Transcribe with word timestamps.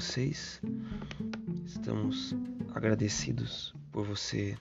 vocês. 0.00 0.62
Estamos 1.66 2.34
agradecidos 2.74 3.74
por 3.92 4.02
você 4.06 4.56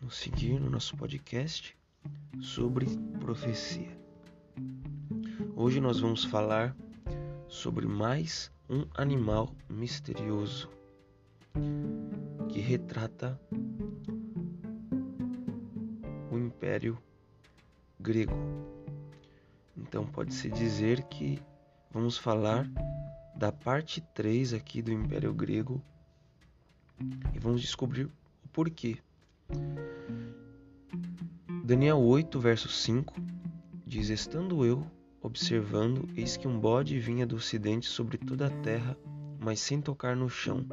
nos 0.00 0.16
seguir 0.16 0.60
no 0.60 0.70
nosso 0.70 0.96
podcast 0.96 1.76
sobre 2.40 2.86
profecia. 3.18 3.90
Hoje 5.56 5.80
nós 5.80 5.98
vamos 5.98 6.24
falar 6.24 6.76
sobre 7.48 7.88
mais 7.88 8.52
um 8.70 8.86
animal 8.94 9.52
misterioso 9.68 10.70
que 12.48 12.60
retrata 12.60 13.36
o 16.30 16.38
Império 16.38 16.96
Grego. 17.98 18.36
Então 19.76 20.06
pode-se 20.06 20.48
dizer 20.48 21.02
que 21.08 21.42
vamos 21.90 22.16
falar 22.16 22.64
da 23.36 23.50
parte 23.50 24.00
3 24.14 24.54
aqui 24.54 24.80
do 24.80 24.92
Império 24.92 25.32
Grego 25.34 25.82
e 27.34 27.38
vamos 27.38 27.60
descobrir 27.60 28.04
o 28.04 28.48
porquê. 28.52 28.98
Daniel 31.64 31.98
8, 32.00 32.38
verso 32.38 32.68
5 32.68 33.14
diz: 33.86 34.08
Estando 34.08 34.64
eu 34.64 34.86
observando, 35.20 36.08
eis 36.16 36.36
que 36.36 36.46
um 36.46 36.60
bode 36.60 36.98
vinha 36.98 37.26
do 37.26 37.36
ocidente 37.36 37.86
sobre 37.86 38.18
toda 38.18 38.46
a 38.46 38.50
terra, 38.62 38.96
mas 39.40 39.58
sem 39.58 39.80
tocar 39.80 40.14
no 40.14 40.28
chão. 40.28 40.66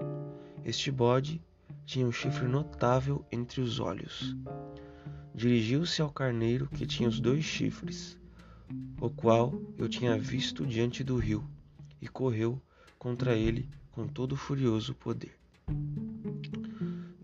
Este 0.64 0.92
bode 0.92 1.42
tinha 1.86 2.06
um 2.06 2.12
chifre 2.12 2.48
notável 2.48 3.26
entre 3.32 3.62
os 3.62 3.80
olhos. 3.80 4.36
Dirigiu-se 5.34 6.02
ao 6.02 6.12
carneiro 6.12 6.68
que 6.68 6.86
tinha 6.86 7.08
os 7.08 7.20
dois 7.20 7.44
chifres, 7.44 8.18
o 9.00 9.10
qual 9.10 9.54
eu 9.78 9.88
tinha 9.88 10.18
visto 10.18 10.66
diante 10.66 11.04
do 11.04 11.16
rio, 11.16 11.48
e 12.02 12.08
correu 12.08 12.62
contra 12.98 13.36
ele 13.36 13.70
com 13.92 14.08
todo 14.08 14.36
furioso 14.36 14.94
poder. 14.94 15.38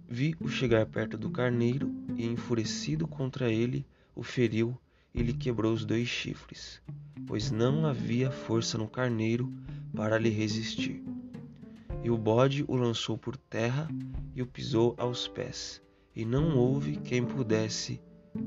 Vi-o 0.08 0.48
chegar 0.48 0.86
perto 0.86 1.18
do 1.18 1.30
carneiro 1.30 1.94
e, 2.16 2.26
enfurecido 2.26 3.08
contra 3.08 3.52
ele, 3.52 3.86
o 4.16 4.24
feriu 4.24 4.78
e 5.14 5.22
lhe 5.22 5.34
quebrou 5.34 5.74
os 5.74 5.86
dois 5.86 6.08
chifres, 6.08 6.82
pois 7.26 7.52
não 7.52 7.86
havia 7.86 8.32
força 8.32 8.78
no 8.78 8.88
carneiro 8.88 9.52
para 9.96 10.18
lhe 10.18 10.30
resistir. 10.30 11.04
E 12.04 12.10
o 12.10 12.18
bode 12.18 12.64
o 12.68 12.76
lançou 12.76 13.18
por 13.18 13.36
terra 13.36 13.88
e 14.36 14.42
o 14.42 14.48
pisou 14.48 14.96
aos 14.98 15.28
pés, 15.28 15.82
e 16.16 16.24
não 16.24 16.58
houve 16.58 16.98
quem 16.98 17.26
pudesse 17.26 18.00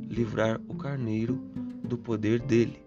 livrar 0.09 0.61
o 0.69 0.75
carneiro 0.75 1.37
do 1.85 1.99
poder 1.99 2.41
dele. 2.41 2.83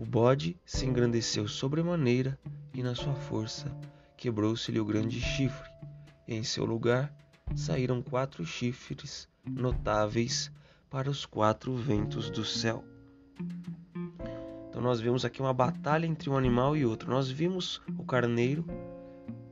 O 0.00 0.06
bode 0.06 0.56
se 0.64 0.86
engrandeceu 0.86 1.46
sobremaneira 1.46 2.38
e, 2.72 2.82
na 2.82 2.94
sua 2.94 3.14
força, 3.14 3.70
quebrou-se-lhe 4.16 4.80
o 4.80 4.84
grande 4.84 5.20
chifre, 5.20 5.68
e 6.26 6.34
em 6.34 6.42
seu 6.42 6.64
lugar 6.64 7.14
saíram 7.54 8.00
quatro 8.00 8.42
chifres 8.46 9.28
notáveis 9.44 10.50
para 10.88 11.10
os 11.10 11.26
quatro 11.26 11.76
ventos 11.76 12.30
do 12.30 12.46
céu. 12.46 12.82
Então 14.70 14.80
nós 14.80 15.02
vemos 15.02 15.22
aqui 15.22 15.42
uma 15.42 15.52
batalha 15.52 16.06
entre 16.06 16.30
um 16.30 16.36
animal 16.38 16.74
e 16.74 16.86
outro. 16.86 17.10
Nós 17.10 17.30
vimos 17.30 17.82
o 17.98 18.02
carneiro 18.02 18.64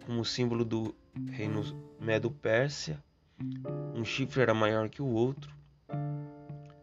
como 0.06 0.24
símbolo 0.24 0.64
do 0.64 0.94
reino 1.30 1.62
Medo-Pérsia. 2.00 3.04
Um 3.94 4.02
chifre 4.02 4.40
era 4.40 4.54
maior 4.54 4.88
que 4.88 5.02
o 5.02 5.08
outro, 5.08 5.52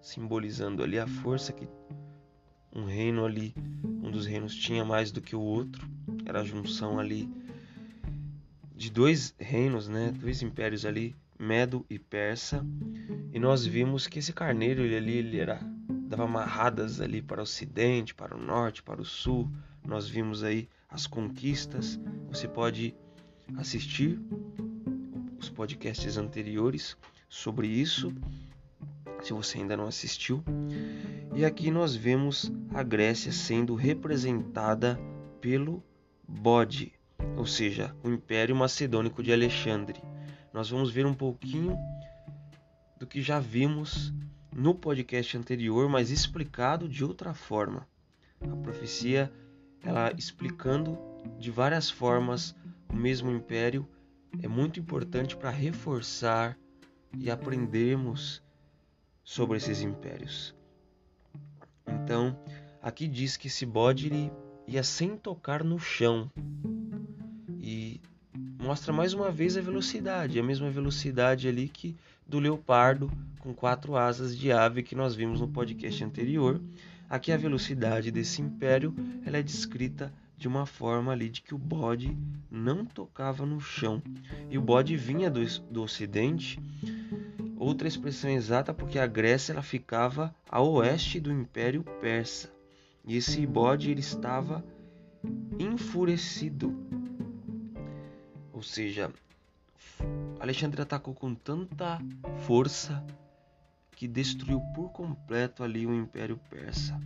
simbolizando 0.03 0.83
ali 0.83 0.99
a 0.99 1.07
força 1.07 1.51
que 1.51 1.67
um 2.75 2.83
reino 2.83 3.25
ali, 3.25 3.55
um 3.83 4.11
dos 4.11 4.25
reinos 4.25 4.53
tinha 4.53 4.83
mais 4.83 5.11
do 5.11 5.21
que 5.21 5.35
o 5.35 5.41
outro, 5.41 5.87
era 6.25 6.41
a 6.41 6.43
junção 6.43 6.99
ali 6.99 7.29
de 8.75 8.91
dois 8.91 9.33
reinos, 9.39 9.87
né, 9.87 10.13
dois 10.19 10.41
impérios 10.41 10.85
ali, 10.85 11.15
Medo 11.39 11.85
e 11.89 11.97
Persa. 11.97 12.65
E 13.31 13.39
nós 13.39 13.65
vimos 13.65 14.07
que 14.07 14.19
esse 14.19 14.33
carneiro 14.33 14.81
ele 14.81 14.95
ali 14.95 15.17
ele 15.17 15.39
era 15.39 15.59
dava 16.07 16.23
amarradas 16.23 17.01
ali 17.01 17.21
para 17.21 17.39
o 17.39 17.43
ocidente, 17.43 18.13
para 18.13 18.35
o 18.35 18.39
norte, 18.39 18.83
para 18.83 19.01
o 19.01 19.05
sul. 19.05 19.49
Nós 19.83 20.07
vimos 20.07 20.43
aí 20.43 20.69
as 20.89 21.07
conquistas. 21.07 21.99
Você 22.29 22.47
pode 22.47 22.93
assistir 23.57 24.19
os 25.39 25.49
podcasts 25.49 26.17
anteriores 26.17 26.97
sobre 27.27 27.67
isso, 27.67 28.13
se 29.21 29.33
você 29.33 29.57
ainda 29.57 29.75
não 29.75 29.87
assistiu. 29.87 30.43
E 31.35 31.43
aqui 31.43 31.69
nós 31.69 31.93
vemos 31.93 32.49
a 32.73 32.81
Grécia 32.81 33.29
sendo 33.29 33.75
representada 33.75 34.97
pelo 35.41 35.83
bode, 36.25 36.93
ou 37.35 37.45
seja, 37.45 37.93
o 38.01 38.09
Império 38.09 38.55
Macedônico 38.55 39.21
de 39.21 39.33
Alexandre. 39.33 40.01
Nós 40.53 40.69
vamos 40.69 40.91
ver 40.91 41.05
um 41.05 41.13
pouquinho 41.13 41.77
do 42.97 43.05
que 43.05 43.21
já 43.21 43.37
vimos 43.37 44.13
no 44.55 44.73
podcast 44.73 45.37
anterior, 45.37 45.89
mas 45.89 46.09
explicado 46.09 46.87
de 46.87 47.03
outra 47.03 47.33
forma. 47.33 47.85
A 48.39 48.55
profecia, 48.55 49.29
ela 49.83 50.13
explicando 50.17 50.97
de 51.37 51.51
várias 51.51 51.89
formas 51.89 52.55
o 52.87 52.95
mesmo 52.95 53.29
império, 53.29 53.85
é 54.41 54.47
muito 54.47 54.79
importante 54.79 55.35
para 55.35 55.49
reforçar 55.49 56.57
e 57.13 57.29
aprendermos 57.29 58.41
sobre 59.21 59.57
esses 59.57 59.81
impérios. 59.81 60.55
Então, 62.05 62.37
aqui 62.83 63.07
diz 63.07 63.35
que 63.35 63.47
esse 63.47 63.65
bode 63.65 64.05
ele 64.05 64.31
ia 64.67 64.83
sem 64.83 65.17
tocar 65.17 65.63
no 65.63 65.79
chão. 65.79 66.31
E 67.59 67.99
mostra 68.61 68.93
mais 68.93 69.11
uma 69.15 69.31
vez 69.31 69.57
a 69.57 69.61
velocidade, 69.61 70.39
a 70.39 70.43
mesma 70.43 70.69
velocidade 70.69 71.47
ali 71.47 71.67
que 71.67 71.95
do 72.27 72.37
leopardo 72.37 73.11
com 73.39 73.55
quatro 73.55 73.95
asas 73.95 74.37
de 74.37 74.51
ave 74.51 74.83
que 74.83 74.93
nós 74.93 75.15
vimos 75.15 75.41
no 75.41 75.47
podcast 75.47 76.03
anterior. 76.03 76.61
Aqui 77.09 77.31
a 77.31 77.37
velocidade 77.37 78.11
desse 78.11 78.39
império 78.39 78.93
ela 79.25 79.39
é 79.39 79.41
descrita 79.41 80.13
de 80.37 80.47
uma 80.47 80.67
forma 80.67 81.11
ali 81.11 81.27
de 81.27 81.41
que 81.41 81.55
o 81.55 81.57
bode 81.57 82.15
não 82.51 82.85
tocava 82.85 83.47
no 83.47 83.59
chão. 83.59 83.99
E 84.47 84.59
o 84.59 84.61
bode 84.61 84.95
vinha 84.95 85.27
do, 85.27 85.43
do 85.71 85.81
ocidente 85.81 86.59
outra 87.57 87.87
expressão 87.87 88.29
exata 88.29 88.73
porque 88.73 88.99
a 88.99 89.07
Grécia 89.07 89.53
ela 89.53 89.61
ficava 89.61 90.33
a 90.49 90.61
oeste 90.61 91.19
do 91.19 91.31
Império 91.31 91.83
Persa. 92.01 92.51
E 93.03 93.17
esse 93.17 93.45
bode 93.45 93.91
ele 93.91 93.99
estava 93.99 94.63
enfurecido. 95.59 96.75
Ou 98.51 98.61
seja, 98.61 99.11
Alexandre 100.39 100.81
atacou 100.81 101.13
com 101.13 101.33
tanta 101.33 101.99
força 102.45 103.03
que 103.91 104.07
destruiu 104.07 104.59
por 104.73 104.89
completo 104.91 105.63
ali 105.63 105.85
o 105.85 105.93
Império 105.93 106.39
Persa. 106.49 106.99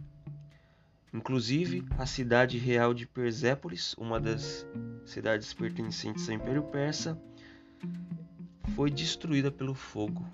Inclusive, 1.14 1.86
a 1.98 2.06
cidade 2.06 2.58
real 2.58 2.94
de 2.94 3.06
Persépolis, 3.06 3.96
uma 3.98 4.20
das 4.20 4.66
cidades 5.06 5.54
pertencentes 5.54 6.30
ao 6.30 6.36
Império 6.36 6.64
Persa, 6.64 7.20
foi 8.80 8.90
destruída 8.90 9.52
pelo 9.52 9.74
fogo, 9.74 10.26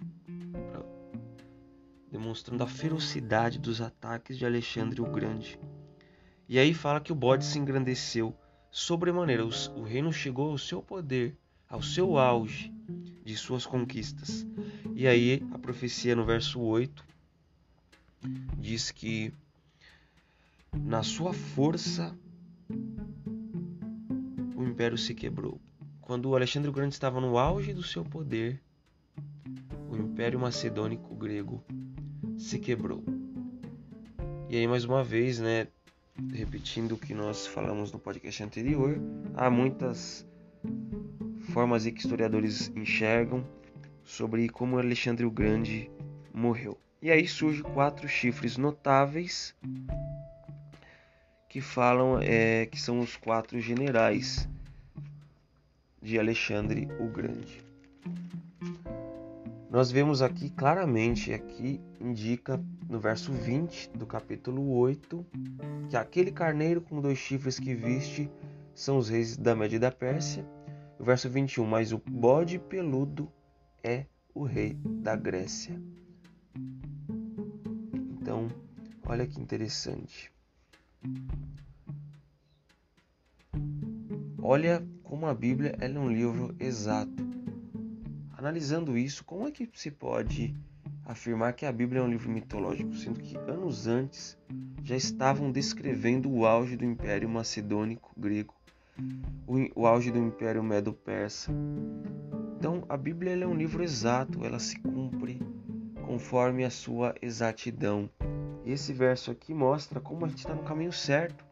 demonstrando 2.11 2.63
a 2.63 2.67
ferocidade 2.67 3.57
dos 3.57 3.81
ataques 3.81 4.37
de 4.37 4.45
Alexandre 4.45 5.01
o 5.01 5.11
Grande. 5.11 5.59
E 6.47 6.59
aí 6.59 6.71
fala 6.71 7.01
que 7.01 7.11
o 7.11 7.15
bode 7.15 7.43
se 7.43 7.57
engrandeceu 7.57 8.37
sobremaneira, 8.69 9.43
o 9.43 9.81
reino 9.81 10.13
chegou 10.13 10.51
ao 10.51 10.59
seu 10.59 10.79
poder, 10.79 11.35
ao 11.67 11.81
seu 11.81 12.19
auge 12.19 12.71
de 13.23 13.35
suas 13.35 13.65
conquistas. 13.65 14.45
E 14.93 15.07
aí 15.07 15.41
a 15.51 15.57
profecia 15.57 16.15
no 16.15 16.23
verso 16.23 16.61
8 16.61 17.03
diz 18.59 18.91
que 18.91 19.33
na 20.71 21.01
sua 21.01 21.33
força 21.33 22.15
o 24.55 24.63
império 24.63 24.99
se 24.99 25.15
quebrou. 25.15 25.59
Quando 26.05 26.35
Alexandre 26.35 26.69
o 26.69 26.71
Grande 26.71 26.93
estava 26.93 27.19
no 27.19 27.35
auge 27.35 27.73
do 27.73 27.81
seu 27.81 28.05
poder, 28.05 28.61
o 29.89 29.97
Império 29.97 30.39
Macedônico 30.39 31.15
Grego 31.15 31.63
se 32.37 32.59
quebrou. 32.59 33.03
E 34.47 34.55
aí, 34.55 34.67
mais 34.67 34.85
uma 34.85 35.03
vez, 35.03 35.39
né, 35.39 35.67
repetindo 36.31 36.91
o 36.91 36.97
que 36.97 37.15
nós 37.15 37.47
falamos 37.47 37.91
no 37.91 37.97
podcast 37.97 38.43
anterior, 38.43 38.99
há 39.33 39.49
muitas 39.49 40.23
formas 41.51 41.85
que 41.85 41.97
historiadores 41.97 42.71
enxergam 42.75 43.43
sobre 44.03 44.47
como 44.47 44.77
Alexandre 44.77 45.25
o 45.25 45.31
Grande 45.31 45.89
morreu. 46.31 46.77
E 47.01 47.09
aí 47.09 47.27
surgem 47.27 47.63
quatro 47.63 48.07
chifres 48.07 48.57
notáveis 48.57 49.55
que 51.49 51.61
falam 51.61 52.19
é, 52.21 52.67
que 52.67 52.79
são 52.79 52.99
os 52.99 53.17
quatro 53.17 53.59
generais 53.59 54.47
de 56.05 56.19
Alexandre 56.19 56.87
o 56.99 57.07
Grande. 57.07 57.65
Nós 59.71 59.91
vemos 59.91 60.21
aqui 60.21 60.51
claramente, 60.51 61.33
aqui 61.33 61.81
indica 61.99 62.63
no 62.87 62.99
verso 62.99 63.33
20 63.33 63.89
do 63.89 64.05
capítulo 64.05 64.71
8, 64.77 65.25
que 65.89 65.97
aquele 65.97 66.31
carneiro 66.31 66.79
com 66.79 67.01
dois 67.01 67.17
chifres 67.17 67.57
que 67.57 67.73
viste 67.73 68.29
são 68.75 68.99
os 68.99 69.09
reis 69.09 69.35
da 69.35 69.55
Média 69.55 69.77
e 69.77 69.79
da 69.79 69.91
Pérsia, 69.91 70.45
O 70.99 71.03
verso 71.03 71.27
21, 71.27 71.65
mas 71.65 71.91
o 71.91 71.97
bode 71.97 72.59
peludo 72.59 73.29
é 73.83 74.05
o 74.33 74.43
rei 74.43 74.75
da 74.85 75.15
Grécia. 75.15 75.81
Então, 78.21 78.47
olha 79.05 79.27
que 79.27 79.41
interessante. 79.41 80.31
Olha 84.41 84.87
como 85.05 85.27
a 85.27 85.33
Bíblia 85.33 85.75
é 85.79 85.87
um 85.87 86.11
livro 86.11 86.53
exato. 86.59 87.23
Analisando 88.37 88.97
isso, 88.97 89.23
como 89.23 89.47
é 89.47 89.51
que 89.51 89.69
se 89.73 89.89
pode 89.89 90.53
afirmar 91.05 91.53
que 91.53 91.65
a 91.65 91.71
Bíblia 91.71 92.01
é 92.01 92.03
um 92.03 92.09
livro 92.09 92.29
mitológico, 92.29 92.93
sendo 92.95 93.19
que 93.19 93.37
anos 93.37 93.87
antes 93.87 94.37
já 94.83 94.95
estavam 94.95 95.51
descrevendo 95.51 96.29
o 96.29 96.45
auge 96.45 96.75
do 96.75 96.83
Império 96.83 97.29
Macedônico 97.29 98.11
grego, 98.17 98.53
o, 99.47 99.85
auge 99.85 100.11
do 100.11 100.17
Império 100.17 100.63
Medo-Persa. 100.63 101.51
Então, 102.57 102.83
a 102.89 102.97
Bíblia 102.97 103.33
é 103.33 103.47
um 103.47 103.55
livro 103.55 103.83
exato, 103.83 104.43
ela 104.43 104.59
se 104.59 104.79
cumpre 104.79 105.39
conforme 106.05 106.65
a 106.65 106.69
sua 106.69 107.13
exatidão. 107.21 108.09
Esse 108.65 108.91
verso 108.91 109.29
aqui 109.29 109.53
mostra 109.53 109.99
como 109.99 110.25
a 110.25 110.27
gente 110.27 110.39
está 110.39 110.55
no 110.55 110.63
caminho 110.63 110.91
certo 110.91 111.45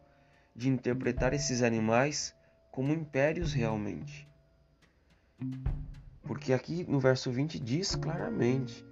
de 0.56 0.70
interpretar 0.70 1.34
esses 1.34 1.62
animais 1.62 2.36
como 2.74 2.92
impérios 2.92 3.54
realmente. 3.54 4.28
Porque 6.24 6.52
aqui 6.52 6.84
no 6.90 7.00
verso 7.00 7.32
20 7.32 7.60
diz 7.60 7.96
claramente: 7.96 8.84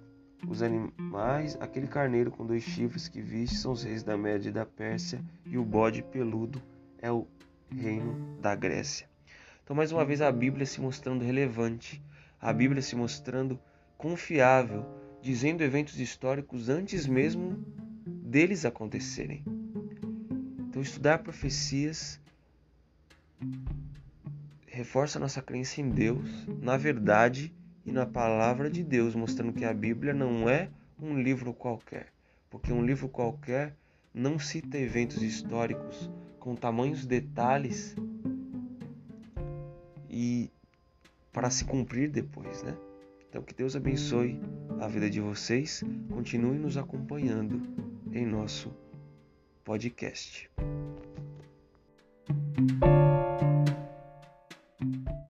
os 0.48 0.62
animais, 0.62 1.58
aquele 1.60 1.88
carneiro 1.88 2.30
com 2.30 2.46
dois 2.46 2.62
chifres 2.62 3.08
que 3.08 3.20
viste 3.20 3.56
são 3.56 3.72
os 3.72 3.82
reis 3.82 4.04
da 4.04 4.16
Média 4.16 4.48
e 4.48 4.52
da 4.52 4.64
Pérsia, 4.64 5.20
e 5.44 5.58
o 5.58 5.64
bode 5.64 6.00
peludo 6.00 6.62
é 6.98 7.10
o 7.10 7.26
reino 7.70 8.38
da 8.40 8.54
Grécia. 8.54 9.08
Então, 9.64 9.74
mais 9.74 9.90
uma 9.90 10.04
vez, 10.04 10.20
a 10.20 10.30
Bíblia 10.30 10.64
se 10.64 10.80
mostrando 10.80 11.24
relevante, 11.24 12.00
a 12.40 12.52
Bíblia 12.52 12.82
se 12.82 12.94
mostrando 12.94 13.58
confiável, 13.98 14.86
dizendo 15.20 15.64
eventos 15.64 15.98
históricos 15.98 16.68
antes 16.68 17.04
mesmo 17.04 17.64
deles 18.06 18.64
acontecerem. 18.64 19.44
Então, 20.68 20.80
estudar 20.80 21.18
profecias 21.18 22.21
reforça 24.66 25.18
nossa 25.18 25.42
crença 25.42 25.80
em 25.80 25.90
Deus, 25.90 26.46
na 26.60 26.76
verdade 26.76 27.54
e 27.84 27.92
na 27.92 28.06
palavra 28.06 28.70
de 28.70 28.82
Deus, 28.82 29.14
mostrando 29.14 29.52
que 29.52 29.64
a 29.64 29.74
Bíblia 29.74 30.14
não 30.14 30.48
é 30.48 30.70
um 31.00 31.20
livro 31.20 31.52
qualquer, 31.52 32.12
porque 32.48 32.72
um 32.72 32.84
livro 32.84 33.08
qualquer 33.08 33.76
não 34.14 34.38
cita 34.38 34.78
eventos 34.78 35.22
históricos 35.22 36.10
com 36.38 36.54
tamanhos 36.54 37.04
detalhes 37.04 37.94
e 40.08 40.50
para 41.32 41.50
se 41.50 41.64
cumprir 41.64 42.10
depois, 42.10 42.62
né? 42.62 42.76
Então 43.28 43.42
que 43.42 43.54
Deus 43.54 43.74
abençoe 43.74 44.40
a 44.80 44.88
vida 44.88 45.08
de 45.08 45.20
vocês, 45.20 45.82
continue 46.10 46.58
nos 46.58 46.76
acompanhando 46.76 47.62
em 48.12 48.26
nosso 48.26 48.74
podcast. 49.64 50.50